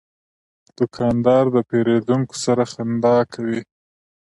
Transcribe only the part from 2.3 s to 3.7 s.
سره خندا کوي.